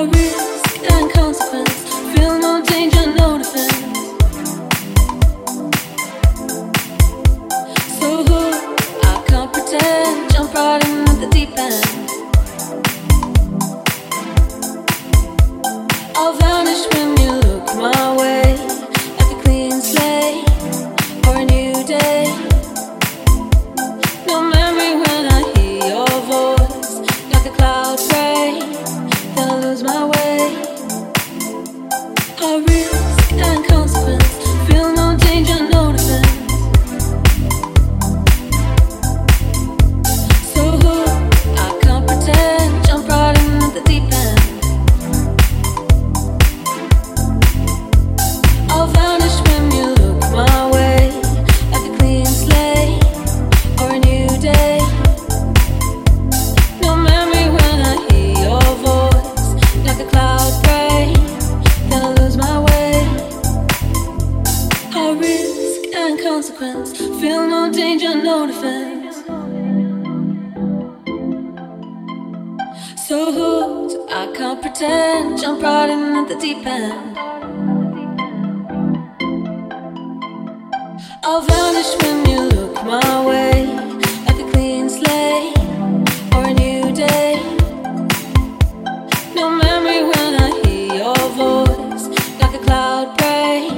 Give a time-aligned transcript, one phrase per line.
[0.00, 0.39] A
[32.42, 32.99] A risk
[66.60, 67.20] consequence.
[67.20, 69.16] Feel no danger, no defense.
[73.08, 75.40] So hooked, I can't pretend.
[75.40, 77.16] Jump right in at the deep end.
[81.22, 83.66] I'll vanish when you look my way.
[84.26, 85.56] Like a clean slate
[86.34, 87.40] or a new day.
[89.34, 92.06] No memory when I hear your voice.
[92.40, 93.70] Like a cloud break,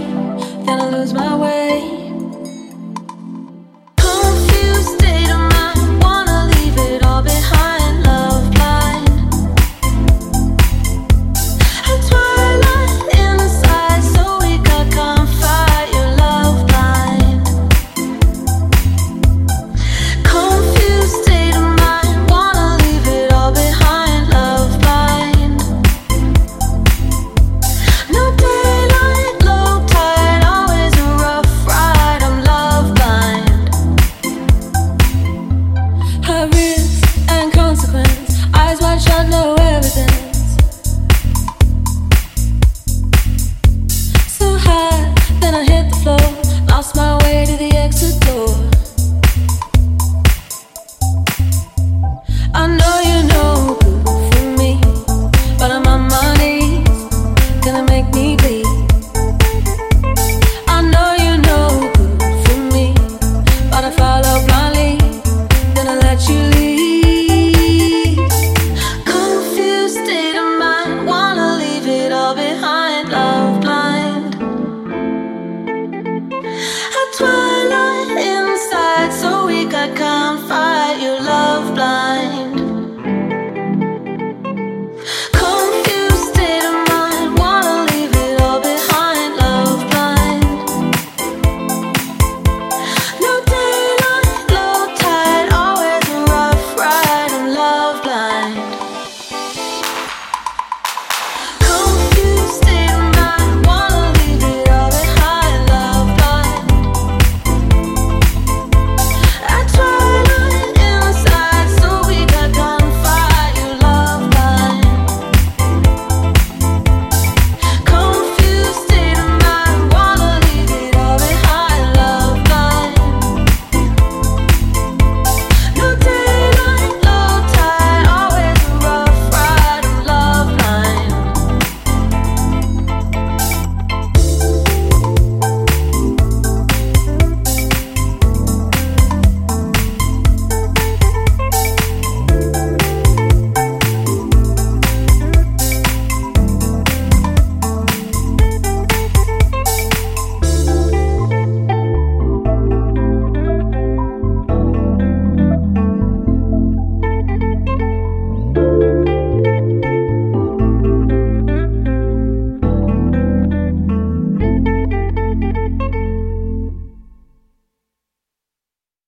[0.66, 1.61] then I lose my way.